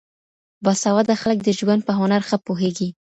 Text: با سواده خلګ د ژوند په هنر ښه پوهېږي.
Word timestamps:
با 0.63 0.73
سواده 0.83 1.15
خلګ 1.23 1.39
د 1.45 1.49
ژوند 1.59 1.81
په 1.87 1.93
هنر 1.99 2.21
ښه 2.29 2.37
پوهېږي. 2.45 2.89